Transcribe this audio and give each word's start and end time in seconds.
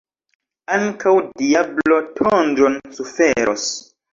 Ankaŭ 0.77 1.13
diablo 1.41 1.99
tondron 2.17 2.81
suferos. 2.99 3.71